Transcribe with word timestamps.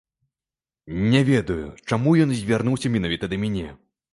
Не 1.11 1.21
ведаю, 1.29 1.67
чаму 1.91 2.15
ён 2.25 2.33
звярнуўся 2.41 2.87
менавіта 2.99 3.25
да 3.35 3.41
мяне. 3.45 3.69